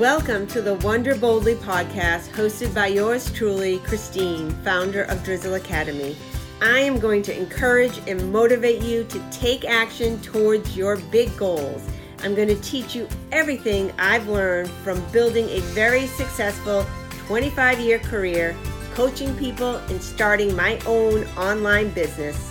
Welcome 0.00 0.46
to 0.46 0.62
the 0.62 0.76
Wonder 0.76 1.14
Boldly 1.14 1.56
podcast, 1.56 2.30
hosted 2.30 2.74
by 2.74 2.86
yours 2.86 3.30
truly, 3.32 3.80
Christine, 3.80 4.50
founder 4.64 5.02
of 5.02 5.22
Drizzle 5.22 5.56
Academy. 5.56 6.16
I 6.62 6.78
am 6.78 6.98
going 6.98 7.20
to 7.24 7.36
encourage 7.36 7.98
and 8.08 8.32
motivate 8.32 8.80
you 8.80 9.04
to 9.04 9.30
take 9.30 9.66
action 9.66 10.18
towards 10.22 10.74
your 10.74 10.96
big 10.96 11.36
goals. 11.36 11.86
I'm 12.20 12.34
going 12.34 12.48
to 12.48 12.58
teach 12.62 12.94
you 12.94 13.06
everything 13.30 13.92
I've 13.98 14.26
learned 14.26 14.70
from 14.70 15.04
building 15.12 15.46
a 15.50 15.60
very 15.74 16.06
successful 16.06 16.86
25 17.26 17.78
year 17.80 17.98
career, 17.98 18.56
coaching 18.94 19.36
people, 19.36 19.76
and 19.76 20.02
starting 20.02 20.56
my 20.56 20.80
own 20.86 21.26
online 21.36 21.90
business. 21.90 22.50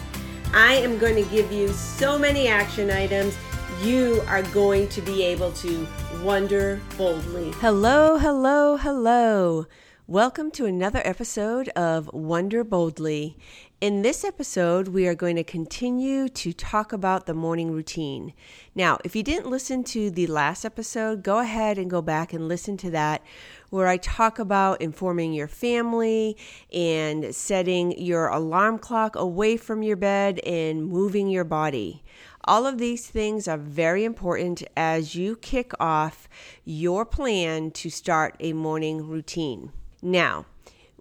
I 0.53 0.75
am 0.75 0.99
going 0.99 1.15
to 1.15 1.27
give 1.31 1.51
you 1.51 1.69
so 1.69 2.19
many 2.19 2.47
action 2.47 2.91
items 2.91 3.35
you 3.81 4.21
are 4.27 4.43
going 4.43 4.89
to 4.89 5.01
be 5.01 5.23
able 5.23 5.53
to 5.53 5.87
wonder 6.21 6.81
boldly. 6.97 7.51
Hello, 7.59 8.17
hello, 8.17 8.75
hello. 8.75 9.67
Welcome 10.05 10.51
to 10.51 10.65
another 10.65 11.01
episode 11.05 11.69
of 11.69 12.09
Wonder 12.11 12.65
Boldly. 12.65 13.37
In 13.79 14.01
this 14.01 14.25
episode, 14.25 14.89
we 14.89 15.07
are 15.07 15.15
going 15.15 15.37
to 15.37 15.43
continue 15.45 16.27
to 16.29 16.51
talk 16.51 16.91
about 16.91 17.25
the 17.25 17.33
morning 17.33 17.71
routine. 17.71 18.33
Now, 18.75 18.97
if 19.05 19.15
you 19.15 19.23
didn't 19.23 19.49
listen 19.49 19.85
to 19.85 20.09
the 20.09 20.27
last 20.27 20.65
episode, 20.65 21.23
go 21.23 21.39
ahead 21.39 21.77
and 21.77 21.89
go 21.89 22.01
back 22.01 22.33
and 22.33 22.49
listen 22.49 22.75
to 22.77 22.89
that, 22.89 23.23
where 23.69 23.87
I 23.87 23.95
talk 23.95 24.39
about 24.39 24.81
informing 24.81 25.31
your 25.31 25.47
family 25.47 26.35
and 26.73 27.33
setting 27.33 27.97
your 27.97 28.27
alarm 28.27 28.79
clock 28.79 29.15
away 29.15 29.55
from 29.55 29.83
your 29.83 29.95
bed 29.95 30.39
and 30.39 30.85
moving 30.85 31.29
your 31.29 31.45
body. 31.45 32.03
All 32.45 32.65
of 32.65 32.77
these 32.77 33.07
things 33.07 33.47
are 33.47 33.57
very 33.57 34.03
important 34.03 34.63
as 34.77 35.13
you 35.13 35.35
kick 35.35 35.71
off 35.79 36.29
your 36.63 37.05
plan 37.05 37.71
to 37.71 37.89
start 37.89 38.35
a 38.39 38.53
morning 38.53 39.07
routine. 39.07 39.71
Now, 40.01 40.45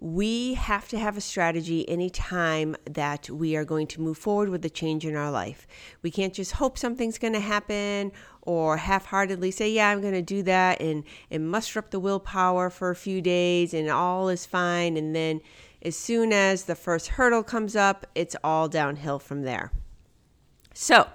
we 0.01 0.53
have 0.53 0.87
to 0.89 0.99
have 0.99 1.17
a 1.17 1.21
strategy 1.21 1.87
anytime 1.89 2.75
that 2.85 3.29
we 3.29 3.55
are 3.55 3.65
going 3.65 3.87
to 3.87 4.01
move 4.01 4.17
forward 4.17 4.49
with 4.49 4.63
a 4.63 4.69
change 4.69 5.05
in 5.05 5.15
our 5.15 5.31
life. 5.31 5.67
We 6.01 6.11
can't 6.11 6.33
just 6.33 6.53
hope 6.53 6.77
something's 6.77 7.17
going 7.17 7.33
to 7.33 7.39
happen 7.39 8.13
or 8.41 8.77
half 8.77 9.05
heartedly 9.05 9.51
say, 9.51 9.71
Yeah, 9.71 9.89
I'm 9.89 10.01
going 10.01 10.13
to 10.13 10.21
do 10.21 10.41
that 10.43 10.81
and, 10.81 11.03
and 11.29 11.49
muster 11.49 11.79
up 11.79 11.91
the 11.91 11.99
willpower 11.99 12.69
for 12.69 12.89
a 12.89 12.95
few 12.95 13.21
days 13.21 13.73
and 13.73 13.89
all 13.89 14.29
is 14.29 14.45
fine. 14.45 14.95
And 14.95 15.13
then 15.13 15.41
as 15.81 15.97
soon 15.97 16.31
as 16.31 16.63
the 16.63 16.75
first 16.75 17.09
hurdle 17.09 17.43
comes 17.43 17.75
up, 17.75 18.05
it's 18.15 18.35
all 18.43 18.69
downhill 18.69 19.19
from 19.19 19.41
there. 19.41 19.71
So, 20.81 21.07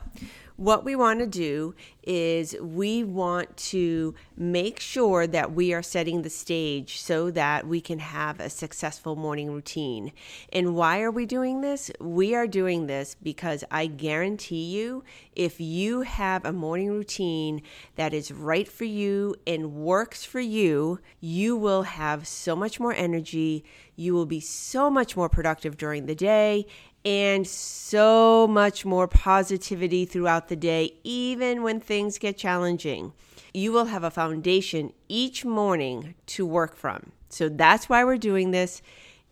what 0.56 0.84
we 0.84 0.94
want 0.94 1.20
to 1.20 1.26
do 1.26 1.74
is 2.02 2.54
we 2.60 3.02
want 3.02 3.56
to 3.56 4.14
make 4.36 4.78
sure 4.78 5.26
that 5.26 5.52
we 5.52 5.72
are 5.72 5.82
setting 5.82 6.20
the 6.20 6.28
stage 6.28 7.00
so 7.00 7.30
that 7.30 7.66
we 7.66 7.80
can 7.80 7.98
have 7.98 8.38
a 8.38 8.50
successful 8.50 9.16
morning 9.16 9.50
routine. 9.50 10.12
And 10.52 10.76
why 10.76 11.00
are 11.00 11.10
we 11.10 11.24
doing 11.24 11.62
this? 11.62 11.90
We 11.98 12.34
are 12.34 12.46
doing 12.46 12.88
this 12.88 13.16
because 13.22 13.64
I 13.70 13.86
guarantee 13.86 14.66
you, 14.66 15.02
if 15.34 15.58
you 15.62 16.02
have 16.02 16.44
a 16.44 16.52
morning 16.52 16.90
routine 16.90 17.62
that 17.96 18.12
is 18.12 18.30
right 18.30 18.68
for 18.68 18.84
you 18.84 19.34
and 19.46 19.72
works 19.72 20.26
for 20.26 20.40
you, 20.40 21.00
you 21.20 21.56
will 21.56 21.84
have 21.84 22.28
so 22.28 22.54
much 22.54 22.78
more 22.78 22.92
energy. 22.92 23.64
You 23.96 24.12
will 24.12 24.26
be 24.26 24.40
so 24.40 24.90
much 24.90 25.16
more 25.16 25.30
productive 25.30 25.78
during 25.78 26.04
the 26.04 26.14
day 26.14 26.66
and 27.04 27.46
so 27.46 28.46
much 28.46 28.84
more 28.84 29.06
positivity 29.06 30.04
throughout 30.04 30.48
the 30.48 30.56
day, 30.56 30.94
even 31.04 31.62
when 31.62 31.80
things 31.80 32.18
get 32.18 32.38
challenging. 32.38 33.12
You 33.52 33.72
will 33.72 33.86
have 33.86 34.02
a 34.04 34.10
foundation 34.10 34.92
each 35.08 35.44
morning 35.44 36.14
to 36.26 36.46
work 36.46 36.76
from. 36.76 37.12
So 37.28 37.48
that's 37.48 37.88
why 37.88 38.04
we're 38.04 38.16
doing 38.16 38.50
this 38.50 38.80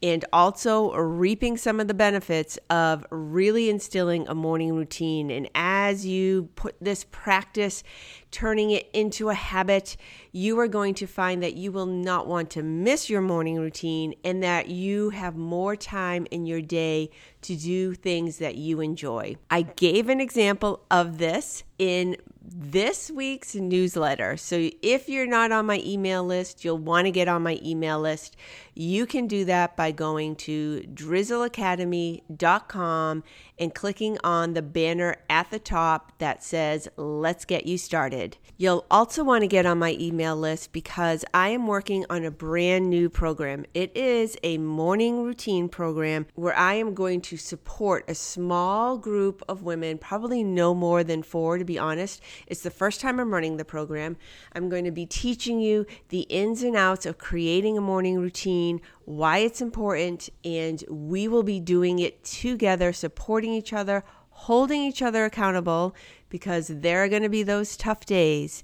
and 0.03 0.25
also 0.33 0.93
reaping 0.95 1.57
some 1.57 1.79
of 1.79 1.87
the 1.87 1.95
benefits 1.95 2.59
of 2.69 3.07
really 3.11 3.71
instilling 3.71 4.27
a 4.27 4.35
morning 4.35 4.75
routine. 4.75 5.31
And 5.31 5.49
as 5.55 6.05
you 6.05 6.49
put 6.57 6.75
this 6.81 7.05
practice, 7.11 7.85
turning 8.33 8.71
it 8.71 8.91
into 8.93 9.29
a 9.29 9.35
habit, 9.35 9.97
you 10.33 10.59
are 10.59 10.67
going 10.67 10.95
to 10.95 11.07
find 11.07 11.43
that 11.43 11.55
you 11.55 11.71
will 11.71 11.87
not 11.87 12.27
want 12.27 12.51
to 12.51 12.63
miss 12.63 13.09
your 13.09 13.21
morning 13.21 13.59
routine 13.59 14.15
and 14.25 14.43
that 14.43 14.69
you 14.69 15.11
have 15.11 15.37
more 15.37 15.77
time 15.77 16.27
in 16.31 16.47
your 16.47 16.61
day 16.61 17.11
to 17.43 17.55
do 17.55 17.95
things 17.95 18.39
that 18.39 18.57
you 18.57 18.81
enjoy. 18.81 19.37
I 19.51 19.63
gave 19.63 20.09
an 20.09 20.21
example 20.21 20.85
of 20.91 21.19
this 21.19 21.63
in 21.79 22.17
this 22.45 23.11
week's 23.11 23.55
newsletter. 23.55 24.37
So 24.37 24.69
if 24.83 25.09
you're 25.09 25.27
not 25.27 25.53
on 25.53 25.65
my 25.67 25.81
email 25.85 26.25
list, 26.25 26.65
you'll 26.65 26.79
want 26.79 27.07
to 27.07 27.11
get 27.11 27.29
on 27.29 27.43
my 27.43 27.61
email 27.63 28.01
list. 28.01 28.37
You 28.75 29.05
can 29.07 29.27
do 29.27 29.45
that 29.45 29.77
by 29.77 29.93
going 29.93 30.37
to 30.37 30.83
drizzleacademy.com 30.93 33.23
and 33.63 33.73
clicking 33.73 34.19
on 34.25 34.55
the 34.55 34.61
banner 34.61 35.15
at 35.31 35.49
the 35.53 35.59
top 35.61 36.11
that 36.19 36.43
says, 36.43 36.89
Let's 36.97 37.45
Get 37.45 37.65
You 37.65 37.79
Started. 37.79 38.37
You'll 38.57 38.85
also 38.91 39.23
want 39.23 39.43
to 39.43 39.47
get 39.47 39.67
on 39.67 39.79
my 39.79 39.97
email 40.01 40.37
list 40.37 40.73
because 40.73 41.25
I 41.33 41.51
am 41.51 41.69
working 41.69 42.05
on 42.11 42.25
a 42.25 42.33
brand 42.33 42.91
new 42.91 43.09
program. 43.09 43.65
It 43.73 43.97
is 43.97 44.37
a 44.43 44.59
morning 44.59 45.23
routine 45.23 45.69
program 45.69 46.27
where 46.35 46.57
I 46.57 46.75
am 46.75 46.93
going 46.93 47.21
to 47.21 47.37
support 47.37 48.05
a 48.09 48.17
small 48.17 48.99
group 48.99 49.45
of 49.49 49.63
women, 49.63 49.97
probably 49.97 50.43
no 50.43 50.75
more 50.75 51.05
than 51.05 51.23
four 51.23 51.57
to 51.57 51.65
be 51.65 51.79
honest. 51.79 52.21
It's 52.49 52.63
the 52.63 52.71
first 52.71 53.01
time 53.01 53.21
I'm 53.21 53.33
running 53.33 53.59
the 53.59 53.65
program. 53.65 54.17
I'm 54.55 54.71
going 54.71 54.85
to 54.87 54.91
be 54.91 55.07
teaching 55.07 55.61
you 55.61 55.87
the 56.09 56.23
ins 56.23 56.65
and 56.65 56.75
outs 56.75 57.07
of 57.07 57.17
creating 57.17 57.79
a 57.79 57.81
morning 57.81 58.19
routine 58.19 58.81
why 59.05 59.39
it's 59.39 59.61
important, 59.61 60.29
and 60.45 60.83
we 60.89 61.29
will 61.29 61.43
be 61.43 61.61
doing 61.61 61.99
it 61.99 62.25
together, 62.25 62.93
supporting 62.93 63.53
each 63.53 63.73
other, 63.73 64.05
holding 64.31 64.83
each 64.83 65.03
other 65.03 65.25
accountable 65.25 65.95
because 66.29 66.69
there 66.69 67.05
are 67.05 67.09
going 67.09 67.23
to 67.23 67.29
be 67.29 67.43
those 67.43 67.77
tough 67.77 68.05
days. 68.07 68.63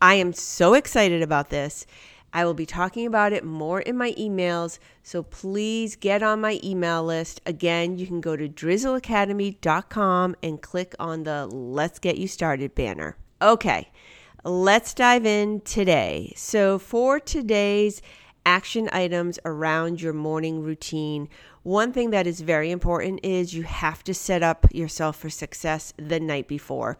I 0.00 0.14
am 0.14 0.32
so 0.32 0.74
excited 0.74 1.22
about 1.22 1.50
this. 1.50 1.86
I 2.32 2.44
will 2.44 2.54
be 2.54 2.66
talking 2.66 3.06
about 3.06 3.32
it 3.32 3.44
more 3.44 3.80
in 3.82 3.96
my 3.96 4.12
emails, 4.12 4.78
so 5.02 5.22
please 5.22 5.96
get 5.96 6.22
on 6.22 6.40
my 6.40 6.58
email 6.64 7.04
list. 7.04 7.42
Again, 7.44 7.98
you 7.98 8.06
can 8.06 8.22
go 8.22 8.36
to 8.36 8.48
drizzleacademy.com 8.48 10.36
and 10.42 10.62
click 10.62 10.94
on 10.98 11.24
the 11.24 11.46
Let's 11.46 11.98
Get 11.98 12.16
You 12.16 12.26
Started 12.26 12.74
banner. 12.74 13.16
Okay, 13.42 13.90
let's 14.44 14.94
dive 14.94 15.26
in 15.26 15.60
today. 15.60 16.32
So, 16.34 16.78
for 16.78 17.20
today's 17.20 18.00
action 18.44 18.88
items 18.92 19.38
around 19.44 20.00
your 20.00 20.12
morning 20.12 20.62
routine. 20.62 21.28
One 21.62 21.92
thing 21.92 22.10
that 22.10 22.26
is 22.26 22.40
very 22.40 22.70
important 22.70 23.20
is 23.22 23.54
you 23.54 23.62
have 23.62 24.02
to 24.04 24.14
set 24.14 24.42
up 24.42 24.66
yourself 24.72 25.16
for 25.16 25.30
success 25.30 25.92
the 25.96 26.20
night 26.20 26.48
before. 26.48 26.98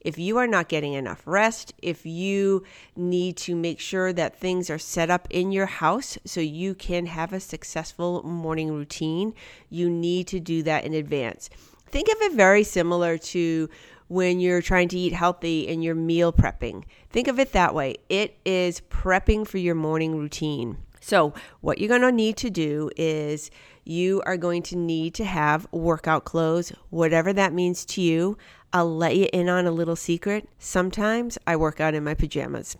If 0.00 0.18
you 0.18 0.36
are 0.36 0.46
not 0.46 0.68
getting 0.68 0.92
enough 0.92 1.22
rest, 1.26 1.72
if 1.80 2.04
you 2.04 2.62
need 2.94 3.38
to 3.38 3.56
make 3.56 3.80
sure 3.80 4.12
that 4.12 4.38
things 4.38 4.68
are 4.68 4.78
set 4.78 5.08
up 5.08 5.26
in 5.30 5.50
your 5.50 5.66
house 5.66 6.18
so 6.26 6.40
you 6.40 6.74
can 6.74 7.06
have 7.06 7.32
a 7.32 7.40
successful 7.40 8.22
morning 8.22 8.70
routine, 8.70 9.32
you 9.70 9.88
need 9.88 10.26
to 10.28 10.40
do 10.40 10.62
that 10.64 10.84
in 10.84 10.92
advance. 10.92 11.48
Think 11.86 12.08
of 12.08 12.20
it 12.20 12.32
very 12.32 12.64
similar 12.64 13.16
to 13.18 13.70
when 14.08 14.40
you're 14.40 14.62
trying 14.62 14.88
to 14.88 14.98
eat 14.98 15.12
healthy 15.12 15.68
and 15.68 15.82
you're 15.82 15.94
meal 15.94 16.32
prepping. 16.32 16.84
Think 17.10 17.28
of 17.28 17.38
it 17.38 17.52
that 17.52 17.74
way. 17.74 17.96
It 18.08 18.36
is 18.44 18.80
prepping 18.90 19.46
for 19.46 19.58
your 19.58 19.74
morning 19.74 20.16
routine. 20.16 20.78
So, 21.00 21.34
what 21.60 21.78
you're 21.78 21.88
going 21.88 22.00
to 22.00 22.12
need 22.12 22.38
to 22.38 22.50
do 22.50 22.90
is 22.96 23.50
you 23.84 24.22
are 24.24 24.38
going 24.38 24.62
to 24.64 24.76
need 24.76 25.14
to 25.14 25.24
have 25.24 25.66
workout 25.70 26.24
clothes, 26.24 26.72
whatever 26.88 27.32
that 27.34 27.52
means 27.52 27.84
to 27.86 28.00
you. 28.00 28.38
I'll 28.72 28.96
let 28.96 29.14
you 29.16 29.28
in 29.32 29.48
on 29.48 29.66
a 29.66 29.70
little 29.70 29.96
secret. 29.96 30.48
Sometimes 30.58 31.36
I 31.46 31.56
work 31.56 31.80
out 31.80 31.94
in 31.94 32.04
my 32.04 32.14
pajamas 32.14 32.76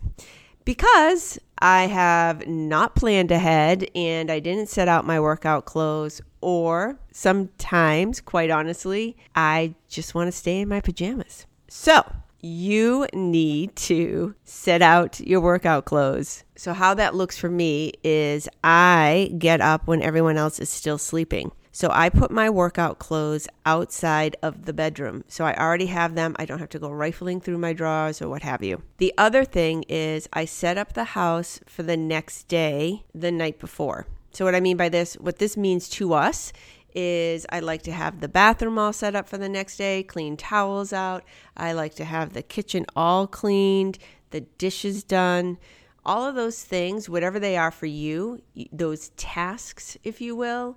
because 0.65 1.39
I 1.59 1.87
have 1.87 2.47
not 2.47 2.95
planned 2.95 3.31
ahead 3.31 3.89
and 3.95 4.31
I 4.31 4.41
didn't 4.41 4.69
set 4.69 4.89
out 4.89 5.07
my 5.07 5.21
workout 5.21 5.65
clothes, 5.65 6.21
or 6.41 6.99
sometimes, 7.13 8.21
quite 8.21 8.51
honestly, 8.51 9.17
I 9.35 9.75
just 9.89 10.15
want 10.15 10.29
to 10.29 10.33
stay 10.33 10.61
in 10.61 10.69
my 10.69 10.81
pajamas. 10.81 11.47
So, 11.69 12.03
you 12.41 13.07
need 13.15 13.75
to 13.77 14.35
set 14.45 14.83
out 14.83 15.19
your 15.21 15.41
workout 15.41 15.87
clothes. 15.87 16.45
So, 16.57 16.75
how 16.75 16.93
that 16.95 17.15
looks 17.15 17.39
for 17.39 17.49
me 17.49 17.93
is 18.03 18.49
I 18.63 19.33
get 19.39 19.63
up 19.63 19.87
when 19.87 20.03
everyone 20.03 20.37
else 20.37 20.59
is 20.59 20.69
still 20.69 20.99
sleeping. 20.99 21.53
So, 21.77 21.91
I 21.91 22.09
put 22.09 22.31
my 22.31 22.49
workout 22.49 23.01
clothes 23.01 23.49
outside 23.67 24.37
of 24.45 24.65
the 24.65 24.73
bedroom. 24.73 25.25
So, 25.27 25.45
I 25.45 25.57
already 25.57 25.87
have 25.87 26.15
them. 26.15 26.37
I 26.39 26.45
don't 26.45 26.61
have 26.61 26.69
to 26.69 26.79
go 26.79 26.89
rifling 26.89 27.41
through 27.41 27.59
my 27.59 27.73
drawers 27.73 28.23
or 28.23 28.29
what 28.29 28.45
have 28.45 28.63
you. 28.63 28.85
The 28.99 29.13
other 29.19 29.45
thing 29.45 29.83
is 29.89 30.29
I 30.33 30.45
set 30.45 30.79
up 30.79 30.93
the 30.93 31.03
house 31.03 31.59
for 31.67 31.83
the 31.83 31.97
next 31.97 32.47
day 32.47 33.03
the 33.13 33.33
night 33.33 33.59
before. 33.59 34.07
So, 34.31 34.45
what 34.45 34.55
I 34.55 34.61
mean 34.61 34.77
by 34.77 34.89
this, 34.89 35.15
what 35.15 35.39
this 35.39 35.57
means 35.57 35.89
to 35.91 36.13
us 36.13 36.53
is 36.95 37.45
I 37.51 37.59
like 37.59 37.83
to 37.83 37.93
have 37.93 38.21
the 38.21 38.29
bathroom 38.29 38.79
all 38.79 38.93
set 38.93 39.17
up 39.17 39.29
for 39.29 39.37
the 39.37 39.49
next 39.49 39.77
day, 39.77 40.05
clean 40.05 40.37
towels 40.37 40.93
out. 40.93 41.25
I 41.57 41.73
like 41.73 41.97
to 41.97 42.05
have 42.05 42.35
the 42.35 42.43
kitchen 42.43 42.87
all 42.95 43.27
cleaned, 43.27 43.99
the 44.31 44.43
dishes 44.43 45.03
done, 45.03 45.59
All 46.07 46.25
of 46.25 46.37
those 46.37 46.63
things, 46.63 47.09
whatever 47.09 47.41
they 47.41 47.57
are 47.57 47.73
for 47.73 47.87
you, 47.87 48.43
those 48.71 49.09
tasks, 49.17 49.99
if 50.05 50.21
you 50.21 50.37
will, 50.37 50.77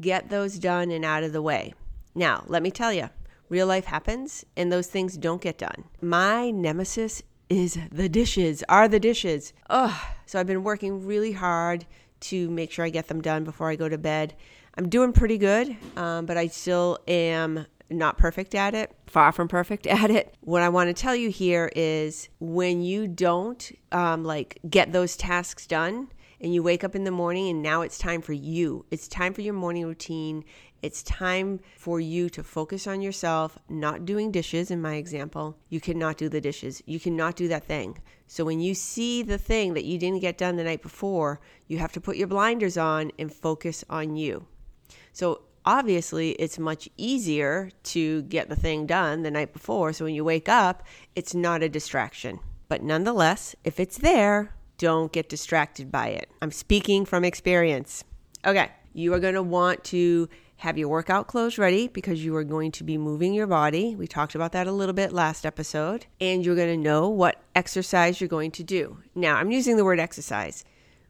get 0.00 0.30
those 0.30 0.58
done 0.58 0.90
and 0.90 1.04
out 1.04 1.22
of 1.22 1.32
the 1.32 1.42
way. 1.42 1.74
Now, 2.14 2.44
let 2.46 2.62
me 2.62 2.70
tell 2.70 2.92
you, 2.92 3.10
real 3.48 3.66
life 3.66 3.84
happens 3.84 4.44
and 4.56 4.72
those 4.72 4.86
things 4.86 5.16
don't 5.16 5.40
get 5.40 5.58
done. 5.58 5.84
My 6.00 6.50
nemesis 6.50 7.22
is 7.48 7.78
the 7.90 8.08
dishes, 8.08 8.64
are 8.68 8.88
the 8.88 9.00
dishes. 9.00 9.52
Ugh. 9.70 10.00
So 10.26 10.40
I've 10.40 10.46
been 10.46 10.64
working 10.64 11.06
really 11.06 11.32
hard 11.32 11.86
to 12.20 12.50
make 12.50 12.72
sure 12.72 12.84
I 12.84 12.90
get 12.90 13.08
them 13.08 13.20
done 13.20 13.44
before 13.44 13.68
I 13.68 13.76
go 13.76 13.88
to 13.88 13.98
bed. 13.98 14.34
I'm 14.76 14.88
doing 14.88 15.12
pretty 15.12 15.38
good, 15.38 15.76
um, 15.96 16.26
but 16.26 16.36
I 16.36 16.48
still 16.48 16.98
am 17.06 17.66
not 17.90 18.18
perfect 18.18 18.54
at 18.54 18.74
it, 18.74 18.92
far 19.06 19.30
from 19.30 19.48
perfect 19.48 19.86
at 19.86 20.10
it. 20.10 20.34
What 20.40 20.62
I 20.62 20.68
want 20.68 20.88
to 20.88 20.94
tell 20.94 21.14
you 21.14 21.30
here 21.30 21.70
is 21.76 22.28
when 22.40 22.82
you 22.82 23.06
don't 23.06 23.70
um, 23.92 24.24
like 24.24 24.58
get 24.68 24.92
those 24.92 25.16
tasks 25.16 25.66
done, 25.66 26.08
and 26.44 26.52
you 26.52 26.62
wake 26.62 26.84
up 26.84 26.94
in 26.94 27.04
the 27.04 27.10
morning 27.10 27.48
and 27.48 27.62
now 27.62 27.80
it's 27.80 27.96
time 27.96 28.20
for 28.20 28.34
you. 28.34 28.84
It's 28.90 29.08
time 29.08 29.32
for 29.32 29.40
your 29.40 29.54
morning 29.54 29.86
routine. 29.86 30.44
It's 30.82 31.02
time 31.02 31.58
for 31.78 32.00
you 32.00 32.28
to 32.28 32.42
focus 32.44 32.86
on 32.86 33.00
yourself, 33.00 33.56
not 33.70 34.04
doing 34.04 34.30
dishes 34.30 34.70
in 34.70 34.82
my 34.82 34.96
example. 34.96 35.56
You 35.70 35.80
cannot 35.80 36.18
do 36.18 36.28
the 36.28 36.42
dishes. 36.42 36.82
You 36.84 37.00
cannot 37.00 37.36
do 37.36 37.48
that 37.48 37.64
thing. 37.64 37.96
So 38.26 38.44
when 38.44 38.60
you 38.60 38.74
see 38.74 39.22
the 39.22 39.38
thing 39.38 39.72
that 39.72 39.86
you 39.86 39.96
didn't 39.96 40.20
get 40.20 40.36
done 40.36 40.56
the 40.56 40.64
night 40.64 40.82
before, 40.82 41.40
you 41.66 41.78
have 41.78 41.92
to 41.92 42.00
put 42.00 42.18
your 42.18 42.28
blinders 42.28 42.76
on 42.76 43.10
and 43.18 43.32
focus 43.32 43.82
on 43.88 44.14
you. 44.14 44.44
So 45.14 45.44
obviously 45.64 46.32
it's 46.32 46.58
much 46.58 46.90
easier 46.98 47.70
to 47.84 48.20
get 48.24 48.50
the 48.50 48.56
thing 48.56 48.84
done 48.84 49.22
the 49.22 49.30
night 49.30 49.54
before. 49.54 49.94
So 49.94 50.04
when 50.04 50.14
you 50.14 50.24
wake 50.24 50.50
up, 50.50 50.82
it's 51.16 51.34
not 51.34 51.62
a 51.62 51.70
distraction. 51.70 52.38
But 52.68 52.82
nonetheless, 52.82 53.56
if 53.64 53.80
it's 53.80 53.96
there, 53.96 54.54
don't 54.78 55.12
get 55.12 55.28
distracted 55.28 55.90
by 55.90 56.08
it. 56.08 56.30
I'm 56.42 56.50
speaking 56.50 57.04
from 57.04 57.24
experience. 57.24 58.04
Okay, 58.46 58.70
you 58.92 59.12
are 59.14 59.20
going 59.20 59.34
to 59.34 59.42
want 59.42 59.84
to 59.84 60.28
have 60.56 60.78
your 60.78 60.88
workout 60.88 61.26
clothes 61.26 61.58
ready 61.58 61.88
because 61.88 62.24
you 62.24 62.34
are 62.36 62.44
going 62.44 62.72
to 62.72 62.84
be 62.84 62.96
moving 62.96 63.34
your 63.34 63.46
body. 63.46 63.94
We 63.94 64.06
talked 64.06 64.34
about 64.34 64.52
that 64.52 64.66
a 64.66 64.72
little 64.72 64.94
bit 64.94 65.12
last 65.12 65.44
episode. 65.44 66.06
And 66.20 66.44
you're 66.44 66.56
going 66.56 66.68
to 66.68 66.82
know 66.82 67.08
what 67.08 67.42
exercise 67.54 68.20
you're 68.20 68.28
going 68.28 68.52
to 68.52 68.62
do. 68.62 68.98
Now, 69.14 69.36
I'm 69.36 69.50
using 69.50 69.76
the 69.76 69.84
word 69.84 70.00
exercise. 70.00 70.64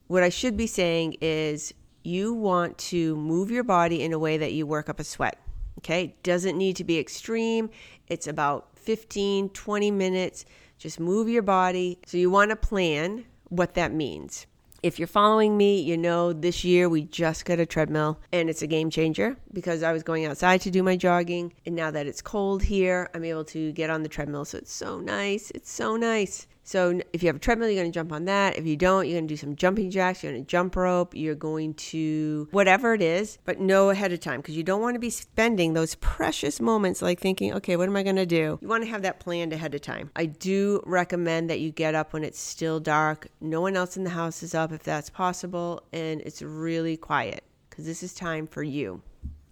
What 0.06 0.22
I 0.22 0.28
should 0.28 0.56
be 0.56 0.66
saying 0.66 1.16
is 1.20 1.72
you 2.02 2.34
want 2.34 2.76
to 2.78 3.16
move 3.16 3.50
your 3.50 3.64
body 3.64 4.02
in 4.02 4.12
a 4.12 4.18
way 4.18 4.38
that 4.38 4.52
you 4.52 4.66
work 4.66 4.88
up 4.88 5.00
a 5.00 5.04
sweat. 5.04 5.38
Okay, 5.78 6.16
doesn't 6.22 6.56
need 6.56 6.76
to 6.76 6.84
be 6.84 6.98
extreme. 6.98 7.68
It's 8.08 8.26
about 8.26 8.78
15, 8.78 9.50
20 9.50 9.90
minutes. 9.90 10.44
Just 10.78 11.00
move 11.00 11.28
your 11.28 11.42
body. 11.42 11.98
So 12.06 12.16
you 12.16 12.30
want 12.30 12.50
to 12.50 12.56
plan 12.56 13.24
what 13.48 13.74
that 13.74 13.92
means. 13.92 14.46
If 14.82 14.98
you're 14.98 15.08
following 15.08 15.56
me, 15.56 15.80
you 15.80 15.96
know 15.96 16.34
this 16.34 16.62
year 16.62 16.90
we 16.90 17.04
just 17.04 17.46
got 17.46 17.58
a 17.58 17.64
treadmill 17.64 18.20
and 18.32 18.50
it's 18.50 18.60
a 18.60 18.66
game 18.66 18.90
changer 18.90 19.38
because 19.50 19.82
I 19.82 19.92
was 19.92 20.02
going 20.02 20.26
outside 20.26 20.60
to 20.60 20.70
do 20.70 20.82
my 20.82 20.94
jogging. 20.94 21.54
And 21.64 21.74
now 21.74 21.90
that 21.90 22.06
it's 22.06 22.20
cold 22.20 22.62
here, 22.64 23.08
I'm 23.14 23.24
able 23.24 23.44
to 23.46 23.72
get 23.72 23.88
on 23.88 24.02
the 24.02 24.10
treadmill. 24.10 24.44
So 24.44 24.58
it's 24.58 24.72
so 24.72 25.00
nice. 25.00 25.50
It's 25.52 25.72
so 25.72 25.96
nice. 25.96 26.46
So 26.64 27.00
if 27.12 27.22
you 27.22 27.28
have 27.28 27.36
a 27.36 27.38
treadmill, 27.38 27.68
you're 27.68 27.82
going 27.82 27.92
to 27.92 27.94
jump 27.94 28.10
on 28.10 28.24
that. 28.24 28.56
If 28.56 28.66
you 28.66 28.76
don't, 28.76 29.06
you're 29.06 29.16
going 29.16 29.28
to 29.28 29.32
do 29.32 29.36
some 29.36 29.54
jumping 29.54 29.90
jacks, 29.90 30.22
you're 30.22 30.32
going 30.32 30.44
to 30.44 30.48
jump 30.48 30.74
rope, 30.74 31.14
you're 31.14 31.34
going 31.34 31.74
to 31.74 32.48
whatever 32.50 32.94
it 32.94 33.02
is, 33.02 33.38
but 33.44 33.60
know 33.60 33.90
ahead 33.90 34.12
of 34.12 34.20
time 34.20 34.40
because 34.40 34.56
you 34.56 34.62
don't 34.62 34.80
want 34.80 34.94
to 34.94 34.98
be 34.98 35.10
spending 35.10 35.74
those 35.74 35.94
precious 35.96 36.60
moments 36.60 37.02
like 37.02 37.20
thinking, 37.20 37.52
okay, 37.52 37.76
what 37.76 37.88
am 37.88 37.96
I 37.96 38.02
going 38.02 38.16
to 38.16 38.26
do? 38.26 38.58
You 38.60 38.68
want 38.68 38.82
to 38.82 38.90
have 38.90 39.02
that 39.02 39.20
planned 39.20 39.52
ahead 39.52 39.74
of 39.74 39.82
time. 39.82 40.10
I 40.16 40.26
do 40.26 40.82
recommend 40.86 41.50
that 41.50 41.60
you 41.60 41.70
get 41.70 41.94
up 41.94 42.12
when 42.14 42.24
it's 42.24 42.40
still 42.40 42.80
dark. 42.80 43.28
No 43.40 43.60
one 43.60 43.76
else 43.76 43.96
in 43.96 44.04
the 44.04 44.10
house 44.10 44.42
is 44.42 44.54
up 44.54 44.72
if 44.72 44.82
that's 44.82 45.10
possible, 45.10 45.82
and 45.92 46.22
it's 46.22 46.40
really 46.40 46.96
quiet 46.96 47.44
because 47.68 47.84
this 47.84 48.02
is 48.02 48.14
time 48.14 48.46
for 48.46 48.62
you. 48.62 49.02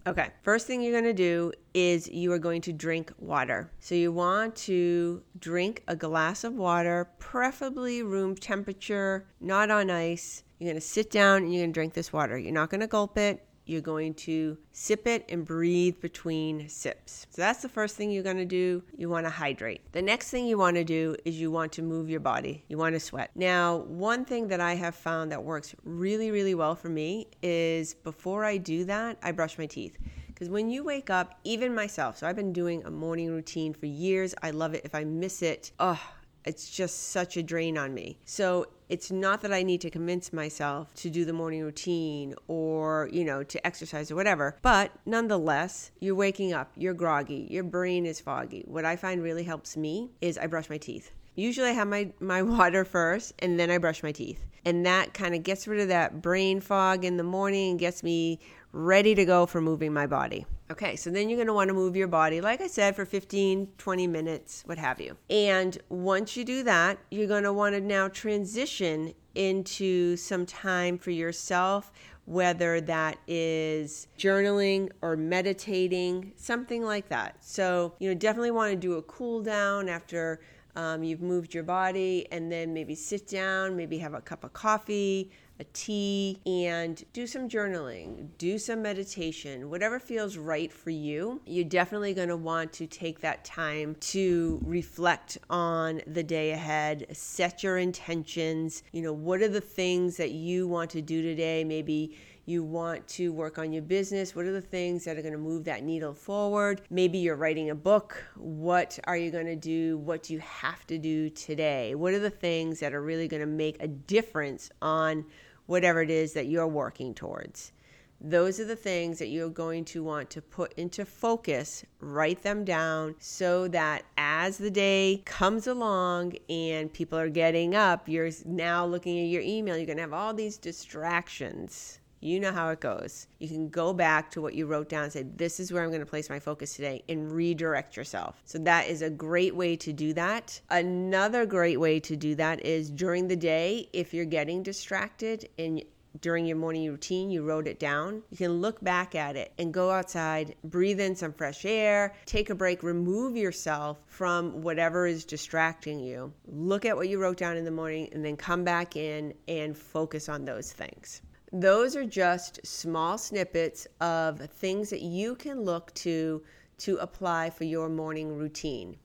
Okay, 0.05 0.31
first 0.43 0.67
thing 0.67 0.83
you're 0.83 0.91
going 0.91 1.05
to 1.05 1.13
do 1.13 1.53
is 1.75 2.09
you 2.09 2.33
are 2.33 2.39
going 2.39 2.61
to 2.63 2.73
drink 2.73 3.13
water. 3.19 3.71
So 3.79 3.95
you 3.95 4.11
want 4.11 4.57
to 4.57 5.23
drink 5.39 5.85
a 5.87 5.95
glass 5.95 6.43
of 6.43 6.55
water, 6.55 7.09
preferably 7.21 8.03
room 8.03 8.35
temperature, 8.35 9.29
not 9.41 9.71
on 9.71 9.91
ice. 9.91 10.43
You're 10.59 10.71
going 10.71 10.81
to 10.81 10.87
sit 10.87 11.13
down 11.13 11.45
and 11.45 11.55
you're 11.55 11.63
going 11.63 11.73
to 11.73 11.75
drink 11.75 11.95
this 11.95 12.13
water. 12.13 12.37
You're 12.37 12.53
not 12.53 12.69
going 12.69 12.81
to 12.81 12.89
gulp 12.89 13.17
it. 13.17 13.47
You're 13.65 13.81
going 13.81 14.15
to 14.15 14.59
sip 14.73 15.07
it 15.07 15.25
and 15.29 15.45
breathe 15.45 16.01
between 16.01 16.69
sips. 16.69 17.27
So 17.31 17.43
that's 17.43 17.63
the 17.63 17.69
first 17.69 17.97
thing 17.97 18.11
you're 18.11 18.23
going 18.23 18.37
to 18.37 18.45
do. 18.45 18.83
You 18.97 19.09
want 19.09 19.27
to 19.27 19.31
hydrate. 19.31 19.81
The 19.93 20.03
next 20.03 20.31
thing 20.31 20.47
you 20.47 20.59
want 20.59 20.77
to 20.77 20.85
do 20.85 21.17
is 21.25 21.41
you 21.41 21.51
want 21.51 21.73
to 21.73 21.83
move 21.83 22.11
your 22.11 22.21
body. 22.21 22.65
You 22.69 22.79
want 22.79 22.95
to 22.95 23.01
sweat. 23.01 23.31
Now, 23.35 23.77
one 23.77 24.25
thing 24.25 24.49
that 24.49 24.61
I 24.61 24.75
have 24.75 24.95
found 24.95 25.31
that 25.33 25.43
works 25.43 25.75
really, 25.85 26.31
really 26.31 26.55
well 26.55 26.75
for 26.75 26.89
me 26.89 27.29
is 27.43 27.95
before 27.95 28.45
I 28.45 28.57
do 28.57 28.85
that, 28.85 29.19
I 29.23 29.33
brush 29.33 29.59
my 29.59 29.67
teeth. 29.67 29.97
Because 30.27 30.49
when 30.49 30.69
you 30.69 30.83
wake 30.83 31.09
up, 31.09 31.39
even 31.45 31.75
myself, 31.75 32.19
so 32.19 32.27
I've 32.27 32.35
been 32.35 32.53
doing 32.53 32.83
a 32.85 32.91
morning 32.91 33.31
routine 33.31 33.75
for 33.75 33.87
years. 33.87 34.35
I 34.43 34.51
love 34.51 34.75
it. 34.75 34.83
If 34.85 34.95
I 34.95 35.05
miss 35.05 35.41
it, 35.41 35.71
oh, 35.79 36.01
it's 36.45 36.71
just 36.71 37.11
such 37.11 37.37
a 37.37 37.43
drain 37.43 37.79
on 37.79 37.95
me. 37.95 38.19
So 38.25 38.67
it's 38.89 39.11
not 39.11 39.41
that 39.43 39.53
I 39.53 39.63
need 39.63 39.81
to 39.83 39.91
convince 39.91 40.33
myself 40.33 40.93
to 40.97 41.11
do 41.11 41.25
the 41.25 41.33
morning 41.33 41.63
routine 41.63 42.35
or, 42.49 43.09
you 43.13 43.25
know, 43.25 43.43
to 43.43 43.67
exercise 43.67 44.11
or 44.11 44.17
whatever. 44.17 44.59
But 44.63 44.93
nonetheless, 45.07 45.91
you're 46.01 46.15
waking 46.15 46.53
up, 46.53 46.73
you're 46.77 46.95
groggy, 46.95 47.47
your 47.51 47.65
brain 47.65 48.05
is 48.05 48.21
foggy. 48.21 48.65
What 48.67 48.85
I 48.85 48.97
find 48.97 49.23
really 49.23 49.45
helps 49.45 49.77
me 49.77 50.11
is 50.21 50.37
I 50.37 50.47
brush 50.47 50.69
my 50.69 50.79
teeth. 50.79 51.11
Usually 51.35 51.71
I 51.71 51.73
have 51.73 51.89
my, 51.89 52.13
my 52.21 52.43
water 52.43 52.85
first 52.85 53.33
and 53.39 53.59
then 53.59 53.71
I 53.71 53.79
brush 53.79 54.03
my 54.03 54.13
teeth. 54.13 54.45
And 54.65 54.87
that 54.87 55.15
kind 55.15 55.35
of 55.35 55.43
gets 55.43 55.67
rid 55.67 55.81
of 55.81 55.89
that 55.89 56.23
brain 56.23 56.61
fog 56.61 57.05
in 57.05 57.17
the 57.17 57.25
morning 57.25 57.71
and 57.71 57.81
gets 57.81 58.03
me 58.03 58.39
ready 58.73 59.15
to 59.15 59.25
go 59.25 59.47
for 59.47 59.61
moving 59.61 59.93
my 59.93 60.07
body. 60.07 60.47
Okay, 60.71 60.97
so 60.97 61.11
then 61.11 61.29
you're 61.29 61.37
going 61.37 61.49
to 61.49 61.53
want 61.53 61.69
to 61.69 61.75
move 61.75 61.95
your 61.95 62.09
body, 62.09 62.41
like 62.41 62.63
I 62.63 62.67
said, 62.67 62.97
for 62.97 63.05
15, 63.05 63.69
20 63.77 64.07
minutes, 64.07 64.63
what 64.65 64.79
have 64.79 65.01
you. 65.01 65.17
And 65.29 65.77
once 65.91 66.37
you 66.37 66.45
do 66.45 66.63
that, 66.63 66.99
you're 67.11 67.27
going 67.27 67.45
to 67.45 67.53
want 67.53 67.75
to 67.75 67.81
now 67.81 68.09
transition 68.09 69.13
into 69.35 70.17
some 70.17 70.47
time 70.47 70.97
for 70.97 71.11
yourself, 71.11 71.93
whether 72.25 72.81
that 72.81 73.19
is 73.27 74.09
journaling 74.19 74.91
or 75.03 75.17
meditating, 75.17 76.33
something 76.37 76.83
like 76.83 77.09
that. 77.11 77.37
So, 77.45 77.95
you 77.99 78.09
know, 78.09 78.15
definitely 78.15 78.53
want 78.53 78.71
to 78.71 78.77
do 78.77 78.95
a 78.95 79.03
cool 79.03 79.43
down 79.43 79.91
after 79.91 80.41
um, 80.75 81.03
you've 81.03 81.21
moved 81.21 81.53
your 81.53 81.65
body 81.65 82.27
and 82.33 82.51
then 82.51 82.73
maybe 82.73 82.95
sit 82.95 83.29
down, 83.29 83.77
maybe 83.77 83.99
have 83.99 84.15
a 84.15 84.21
cup 84.21 84.43
of 84.45 84.55
coffee, 84.55 85.31
a 85.61 85.65
tea, 85.73 86.41
and 86.47 87.05
do 87.13 87.27
some 87.27 87.49
journaling, 87.49 88.29
do 88.39 88.59
some 88.59 88.83
meditation, 88.83 89.71
whatever 89.71 89.99
feels 89.99 90.37
right 90.37 90.73
for 90.73 90.91
you. 90.91 91.41
You're 91.47 91.65
definitely 91.65 92.15
going 92.15 92.29
to 92.29 92.37
want 92.37 92.73
to 92.75 92.87
take 92.87 93.21
that 93.21 93.45
time 93.45 93.95
to 94.01 94.61
reflect 94.65 95.39
on 95.51 96.01
the 96.07 96.23
day 96.23 96.53
ahead, 96.53 97.07
set 97.13 97.63
your 97.63 97.79
intentions. 97.79 98.83
You 98.93 99.03
know, 99.03 99.13
what 99.13 99.41
are 99.43 99.49
the 99.49 99.61
things 99.61 100.17
that 100.17 100.33
you 100.33 100.67
want 100.67 100.91
to 100.91 101.03
do 101.03 101.23
today? 101.23 101.65
Maybe 101.65 102.17
you 102.45 102.65
want 102.65 103.07
to 103.09 103.33
work 103.33 103.59
on 103.59 103.73
your 103.73 103.83
business. 103.83 104.35
What 104.35 104.47
are 104.47 104.53
the 104.53 104.61
things 104.61 105.05
that 105.05 105.17
are 105.17 105.23
going 105.23 105.33
to 105.33 105.39
move 105.39 105.65
that 105.65 105.83
needle 105.83 106.15
forward? 106.15 106.83
Maybe 106.91 107.19
you're 107.19 107.37
writing 107.37 107.71
a 107.71 107.75
book. 107.75 108.23
What 108.37 108.99
are 109.05 109.17
you 109.17 109.31
going 109.31 109.47
to 109.47 109.57
do? 109.57 109.99
What 109.99 110.25
do 110.25 110.33
you 110.33 110.41
have 110.41 110.87
to 110.89 110.99
do 110.99 111.31
today? 111.31 111.95
What 111.95 112.15
are 112.15 112.19
the 112.19 112.31
things 112.31 112.81
that 112.81 112.93
are 112.93 113.03
really 113.03 113.29
going 113.29 113.41
to 113.41 113.47
make 113.47 113.83
a 113.83 113.89
difference 113.89 114.71
on 114.81 115.25
whatever 115.67 116.03
it 116.03 116.11
is 116.11 116.33
that 116.35 116.47
you're 116.47 116.69
working 116.69 117.15
towards. 117.15 117.73
Those 118.21 118.61
are 118.61 118.65
the 118.65 118.77
things 118.77 119.19
that 119.19 119.29
you're 119.29 119.49
going 119.49 119.85
to 119.87 120.05
want 120.05 120.31
to 120.31 120.43
put 120.43 120.73
into 120.75 121.05
focus, 121.05 121.85
write 121.99 122.43
them 122.43 122.65
down 122.65 123.17
so 123.19 123.67
that 123.69 124.05
as 124.17 124.59
the 124.59 124.71
day 124.71 125.23
comes 125.25 125.67
along 125.67 126.35
and 126.49 126.93
people 126.93 127.19
are 127.19 127.29
getting 127.29 127.75
up, 127.75 128.09
you're 128.09 128.31
now 128.45 128.87
looking 128.87 129.19
at 129.19 129.29
your 129.29 129.43
email, 129.43 129.77
you're 129.77 129.87
going 129.87 129.97
to 129.97 130.03
have 130.03 130.13
all 130.13 130.33
these 130.33 130.57
distractions. 130.57 131.99
You 132.25 132.39
know 132.39 132.53
how 132.53 132.69
it 132.69 132.79
goes. 132.79 133.27
You 133.41 133.49
can 133.49 133.69
go 133.69 133.93
back 133.93 134.31
to 134.31 134.41
what 134.41 134.55
you 134.55 134.67
wrote 134.67 134.89
down 134.89 135.03
and 135.03 135.13
say, 135.13 135.25
This 135.25 135.59
is 135.59 135.73
where 135.73 135.83
I'm 135.83 135.89
going 135.89 135.99
to 135.99 136.07
place 136.07 136.31
my 136.31 136.39
focus 136.39 136.77
today, 136.77 137.03
and 137.09 137.33
redirect 137.33 137.97
yourself. 137.97 138.41
So, 138.45 138.59
that 138.59 138.87
is 138.87 139.03
a 139.03 139.11
great 139.11 139.57
way 139.57 139.75
to 139.79 139.93
do 139.93 140.13
that. 140.13 140.61
Another 140.71 141.45
great 141.45 141.81
way 141.81 141.99
to 141.99 142.15
do 142.15 142.37
that 142.37 142.65
is 142.65 142.91
during 142.91 143.27
the 143.27 143.35
day, 143.35 143.89
if 143.93 144.15
you're 144.15 144.25
getting 144.25 144.63
distracted 144.63 145.49
and 145.59 145.83
during 146.21 146.47
your 146.47 146.57
morning 146.57 146.89
routine, 146.89 147.29
you 147.29 147.43
wrote 147.43 147.67
it 147.67 147.81
down, 147.81 148.23
you 148.31 148.37
can 148.37 148.61
look 148.61 148.81
back 148.85 149.17
at 149.17 149.35
it 149.35 149.53
and 149.59 149.75
go 149.75 149.91
outside, 149.91 150.55
breathe 150.63 151.01
in 151.01 151.17
some 151.17 151.33
fresh 151.33 151.65
air, 151.65 152.15
take 152.25 152.51
a 152.51 152.55
break, 152.55 152.85
remove 152.85 153.37
yourself 153.37 153.99
from 154.07 154.63
whatever 154.63 155.09
is 155.09 155.25
distracting 155.25 155.99
you. 155.99 156.33
Look 156.47 156.85
at 156.85 156.97
what 156.97 157.09
you 157.09 157.21
wrote 157.21 157.39
down 157.39 157.57
in 157.57 157.65
the 157.65 157.71
morning 157.73 158.11
and 158.13 158.25
then 158.25 158.37
come 158.37 158.63
back 158.63 158.95
in 158.95 159.35
and 159.49 159.77
focus 159.77 160.29
on 160.29 160.45
those 160.45 160.71
things. 160.71 161.23
Those 161.53 161.97
are 161.97 162.07
just 162.07 162.67
small 162.67 163.19
snippets 163.19 163.87
of 164.01 164.41
things 164.41 164.89
that 164.89 165.03
you 165.03 165.35
can 165.35 165.61
look 165.61 165.93
to 165.95 166.43
to 166.79 166.97
apply 166.97 167.51
for 167.51 167.65
your 167.65 167.91
morning 167.91 168.37
routine. 168.37 168.97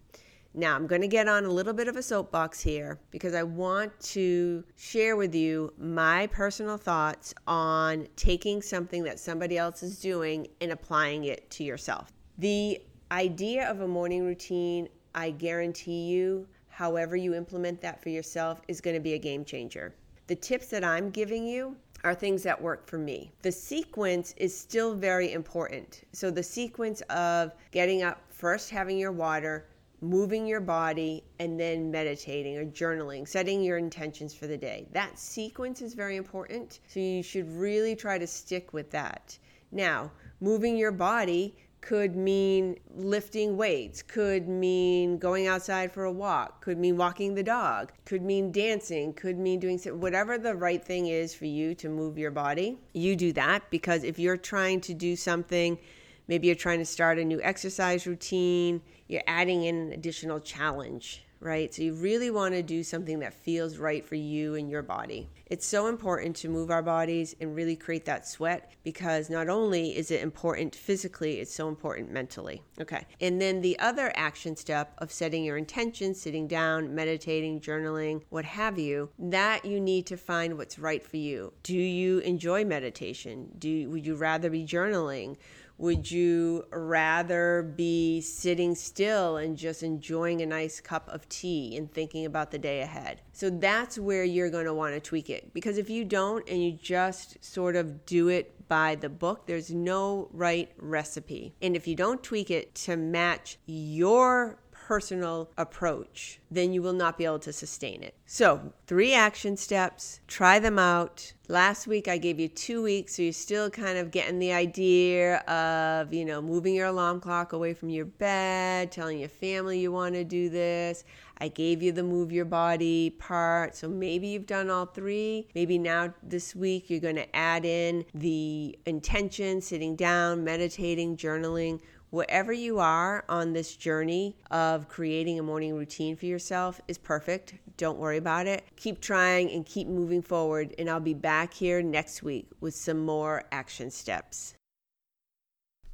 Now, 0.53 0.73
I'm 0.75 0.87
going 0.87 1.01
to 1.01 1.07
get 1.07 1.27
on 1.27 1.43
a 1.43 1.49
little 1.49 1.73
bit 1.73 1.89
of 1.89 1.97
a 1.97 2.01
soapbox 2.01 2.61
here 2.61 2.99
because 3.11 3.35
I 3.35 3.43
want 3.43 3.99
to 3.99 4.63
share 4.77 5.17
with 5.17 5.35
you 5.35 5.73
my 5.77 6.27
personal 6.27 6.77
thoughts 6.77 7.33
on 7.45 8.07
taking 8.15 8.61
something 8.61 9.03
that 9.03 9.19
somebody 9.19 9.57
else 9.57 9.83
is 9.83 9.99
doing 9.99 10.47
and 10.61 10.71
applying 10.71 11.25
it 11.25 11.49
to 11.51 11.65
yourself. 11.65 12.13
The 12.37 12.81
idea 13.11 13.69
of 13.69 13.81
a 13.81 13.87
morning 13.87 14.25
routine, 14.25 14.87
I 15.13 15.31
guarantee 15.31 16.07
you, 16.07 16.47
however 16.69 17.17
you 17.17 17.35
implement 17.35 17.81
that 17.81 18.01
for 18.01 18.09
yourself, 18.09 18.61
is 18.69 18.79
going 18.79 18.95
to 18.95 19.01
be 19.01 19.15
a 19.15 19.19
game 19.19 19.43
changer. 19.43 19.93
The 20.27 20.35
tips 20.35 20.67
that 20.67 20.83
I'm 20.83 21.09
giving 21.09 21.45
you 21.45 21.77
are 22.03 22.15
things 22.15 22.43
that 22.43 22.61
work 22.61 22.87
for 22.87 22.97
me. 22.97 23.31
The 23.41 23.51
sequence 23.51 24.33
is 24.37 24.57
still 24.57 24.95
very 24.95 25.33
important. 25.33 26.03
So, 26.11 26.29
the 26.31 26.43
sequence 26.43 27.01
of 27.09 27.53
getting 27.71 28.03
up, 28.03 28.21
first 28.29 28.69
having 28.69 28.97
your 28.97 29.11
water, 29.11 29.67
moving 30.01 30.45
your 30.45 30.59
body, 30.59 31.23
and 31.39 31.59
then 31.59 31.89
meditating 31.89 32.57
or 32.57 32.65
journaling, 32.65 33.27
setting 33.27 33.63
your 33.63 33.77
intentions 33.77 34.33
for 34.33 34.47
the 34.47 34.57
day. 34.57 34.87
That 34.91 35.17
sequence 35.17 35.81
is 35.81 35.93
very 35.93 36.15
important. 36.15 36.79
So, 36.87 36.99
you 36.99 37.23
should 37.23 37.51
really 37.51 37.95
try 37.95 38.17
to 38.17 38.27
stick 38.27 38.73
with 38.73 38.91
that. 38.91 39.37
Now, 39.71 40.11
moving 40.39 40.77
your 40.77 40.91
body 40.91 41.55
could 41.87 42.17
mean 42.17 42.77
lifting 42.97 43.55
weights, 43.55 44.01
could 44.01 44.45
mean 44.45 45.17
going 45.17 45.47
outside 45.47 45.89
for 45.89 46.03
a 46.03 46.11
walk, 46.11 46.59
could 46.59 46.77
mean 46.77 46.97
walking 46.97 47.33
the 47.33 47.41
dog, 47.41 47.93
could 48.03 48.21
mean 48.21 48.51
dancing, 48.51 49.13
could 49.13 49.37
mean 49.37 49.57
doing 49.57 49.79
whatever 49.97 50.37
the 50.37 50.53
right 50.53 50.83
thing 50.83 51.07
is 51.07 51.33
for 51.33 51.45
you 51.45 51.73
to 51.73 51.87
move 51.87 52.17
your 52.17 52.29
body. 52.29 52.77
You 52.91 53.15
do 53.15 53.31
that 53.33 53.69
because 53.69 54.03
if 54.03 54.19
you're 54.19 54.35
trying 54.35 54.81
to 54.81 54.93
do 54.93 55.15
something, 55.15 55.79
maybe 56.27 56.47
you're 56.47 56.57
trying 56.57 56.79
to 56.79 56.85
start 56.85 57.19
a 57.19 57.23
new 57.23 57.41
exercise 57.41 58.05
routine, 58.05 58.81
you're 59.07 59.23
adding 59.25 59.63
in 59.63 59.77
an 59.77 59.93
additional 59.93 60.41
challenge 60.41 61.23
right? 61.39 61.73
So 61.73 61.83
you 61.83 61.93
really 61.93 62.31
want 62.31 62.53
to 62.55 62.63
do 62.63 62.83
something 62.83 63.19
that 63.19 63.33
feels 63.33 63.77
right 63.77 64.05
for 64.05 64.15
you 64.15 64.55
and 64.55 64.69
your 64.69 64.81
body. 64.81 65.29
It's 65.45 65.65
so 65.65 65.87
important 65.87 66.35
to 66.37 66.49
move 66.49 66.69
our 66.69 66.81
bodies 66.81 67.35
and 67.39 67.55
really 67.55 67.75
create 67.75 68.05
that 68.05 68.27
sweat 68.27 68.71
because 68.83 69.29
not 69.29 69.47
only 69.47 69.95
is 69.95 70.11
it 70.11 70.21
important 70.21 70.75
physically, 70.75 71.39
it's 71.39 71.53
so 71.53 71.69
important 71.69 72.11
mentally. 72.11 72.61
Okay. 72.81 73.05
And 73.21 73.41
then 73.41 73.61
the 73.61 73.79
other 73.79 74.11
action 74.15 74.55
step 74.55 74.93
of 74.97 75.11
setting 75.11 75.43
your 75.43 75.57
intention, 75.57 76.13
sitting 76.13 76.47
down, 76.47 76.93
meditating, 76.93 77.61
journaling, 77.61 78.23
what 78.29 78.45
have 78.45 78.77
you, 78.77 79.09
that 79.19 79.63
you 79.63 79.79
need 79.79 80.05
to 80.07 80.17
find 80.17 80.57
what's 80.57 80.79
right 80.79 81.03
for 81.03 81.17
you. 81.17 81.53
Do 81.63 81.77
you 81.77 82.19
enjoy 82.19 82.65
meditation? 82.65 83.49
Do 83.57 83.89
would 83.89 84.05
you 84.05 84.15
rather 84.15 84.49
be 84.49 84.65
journaling? 84.65 85.37
Would 85.79 86.09
you 86.09 86.65
rather 86.71 87.61
be 87.75 88.21
sitting 88.21 88.73
still 88.73 89.37
and 89.37 89.55
just 89.55 89.83
enjoying 89.83 90.41
a 90.41 90.45
nice 90.45 90.79
cup 90.79 91.07
of 91.09 91.29
tea 91.29 91.77
and 91.77 91.91
thinking 91.91 92.25
about 92.25 92.49
the 92.49 92.57
day 92.57 92.81
ahead? 92.81 93.21
So 93.31 93.51
that's 93.51 93.99
where 93.99 94.23
you're 94.23 94.49
going 94.49 94.65
to 94.65 94.73
want 94.73 94.95
to 94.95 94.99
tweak 94.99 95.29
it. 95.29 95.53
Because 95.53 95.77
if 95.77 95.89
you 95.89 96.03
don't 96.03 96.47
and 96.49 96.63
you 96.63 96.71
just 96.71 97.43
sort 97.43 97.75
of 97.75 98.05
do 98.05 98.27
it 98.29 98.67
by 98.67 98.95
the 98.95 99.09
book, 99.09 99.45
there's 99.45 99.71
no 99.71 100.29
right 100.31 100.71
recipe. 100.77 101.53
And 101.61 101.75
if 101.75 101.87
you 101.87 101.95
don't 101.95 102.23
tweak 102.23 102.49
it 102.49 102.73
to 102.75 102.97
match 102.97 103.57
your 103.67 104.57
personal 104.87 105.49
approach, 105.57 106.39
then 106.49 106.71
you 106.71 106.81
will 106.81 106.93
not 106.93 107.17
be 107.17 107.25
able 107.25 107.37
to 107.37 107.51
sustain 107.51 108.01
it. 108.01 108.15
So, 108.25 108.71
three 108.85 109.13
action 109.13 109.57
steps, 109.57 110.21
try 110.27 110.59
them 110.59 110.79
out. 110.79 111.33
Last 111.49 111.87
week 111.87 112.07
I 112.07 112.17
gave 112.17 112.39
you 112.39 112.47
two 112.47 112.83
weeks, 112.83 113.17
so 113.17 113.23
you're 113.23 113.33
still 113.33 113.69
kind 113.69 113.97
of 113.97 114.11
getting 114.11 114.39
the 114.39 114.53
idea 114.53 115.39
of, 115.39 116.13
you 116.13 116.23
know, 116.23 116.41
moving 116.41 116.73
your 116.73 116.87
alarm 116.87 117.19
clock 117.19 117.51
away 117.51 117.73
from 117.73 117.89
your 117.89 118.05
bed, 118.05 118.93
telling 118.93 119.19
your 119.19 119.27
family 119.27 119.77
you 119.77 119.91
want 119.91 120.15
to 120.15 120.23
do 120.23 120.49
this. 120.49 121.03
I 121.39 121.49
gave 121.49 121.83
you 121.83 121.91
the 121.91 122.03
move 122.03 122.31
your 122.31 122.45
body 122.45 123.09
part. 123.09 123.75
So 123.75 123.89
maybe 123.89 124.27
you've 124.27 124.47
done 124.47 124.69
all 124.69 124.85
three. 124.85 125.47
Maybe 125.53 125.77
now 125.77 126.13
this 126.23 126.55
week 126.55 126.89
you're 126.89 127.01
going 127.01 127.17
to 127.17 127.35
add 127.35 127.65
in 127.65 128.05
the 128.13 128.77
intention, 128.85 129.61
sitting 129.61 129.97
down, 129.97 130.43
meditating, 130.45 131.17
journaling 131.17 131.81
wherever 132.17 132.51
you 132.51 132.79
are 132.79 133.23
on 133.29 133.53
this 133.53 133.75
journey 133.75 134.35
of 134.49 134.89
creating 134.89 135.37
a 135.37 135.43
morning 135.43 135.75
routine 135.75 136.15
for 136.15 136.25
yourself 136.25 136.81
is 136.87 136.97
perfect. 136.97 137.53
Don't 137.77 137.99
worry 137.99 138.17
about 138.17 138.47
it. 138.47 138.65
Keep 138.75 139.01
trying 139.01 139.51
and 139.51 139.63
keep 139.63 139.87
moving 139.87 140.23
forward. 140.23 140.73
And 140.79 140.89
I'll 140.89 140.99
be 140.99 141.13
back 141.13 141.53
here 141.53 141.83
next 141.83 142.23
week 142.23 142.49
with 142.59 142.73
some 142.73 143.05
more 143.05 143.43
action 143.51 143.91
steps. 143.91 144.55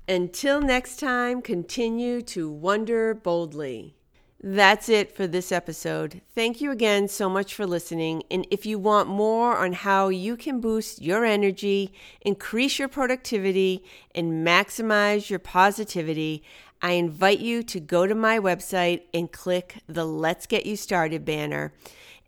Until 0.08 0.62
next 0.62 0.98
time, 0.98 1.42
continue 1.42 2.22
to 2.22 2.50
wonder 2.50 3.14
boldly. 3.14 3.98
That's 4.46 4.90
it 4.90 5.16
for 5.16 5.26
this 5.26 5.54
episode. 5.54 6.20
Thank 6.36 6.60
you 6.60 6.70
again 6.70 7.08
so 7.08 7.30
much 7.30 7.56
for 7.56 7.66
listening. 7.66 8.24
And 8.30 8.46
if 8.52 8.66
you 8.66 8.78
want 8.78 9.08
more 9.08 9.56
on 9.56 9.72
how 9.72 10.10
you 10.10 10.36
can 10.36 10.60
boost 10.60 11.02
your 11.02 11.24
energy, 11.24 11.94
increase 12.20 12.78
your 12.78 12.90
productivity, 12.90 13.86
and 14.14 14.46
maximize 14.46 15.30
your 15.30 15.40
positivity, 15.40 16.44
I 16.82 16.92
invite 16.92 17.40
you 17.40 17.64
to 17.64 17.80
go 17.80 18.06
to 18.06 18.14
my 18.14 18.38
website 18.38 19.04
and 19.14 19.32
click 19.32 19.78
the 19.88 20.06
Let's 20.06 20.46
Get 20.46 20.66
You 20.66 20.76
Started 20.76 21.24
banner 21.24 21.72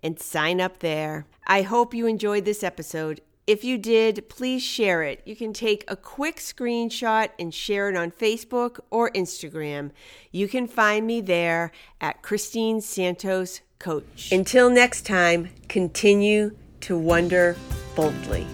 and 0.01 0.17
sign 0.17 0.62
up 0.62 0.79
there. 0.79 1.25
I 1.45 1.63
hope 1.63 1.93
you 1.93 2.07
enjoyed 2.07 2.45
this 2.45 2.63
episode. 2.63 3.19
If 3.47 3.63
you 3.63 3.77
did, 3.77 4.27
please 4.27 4.63
share 4.63 5.03
it. 5.03 5.21
You 5.23 5.35
can 5.35 5.53
take 5.53 5.83
a 5.87 5.95
quick 5.95 6.37
screenshot 6.37 7.29
and 7.37 7.53
share 7.53 7.89
it 7.89 7.95
on 7.95 8.09
Facebook 8.09 8.79
or 8.89 9.11
Instagram. 9.11 9.91
You 10.31 10.47
can 10.47 10.67
find 10.67 11.05
me 11.05 11.21
there 11.21 11.71
at 12.01 12.23
Christine 12.23 12.81
Santos 12.81 13.61
Coach. 13.77 14.31
Until 14.31 14.71
next 14.71 15.05
time, 15.05 15.49
continue 15.69 16.55
to 16.81 16.97
wonder 16.97 17.55
boldly. 17.95 18.47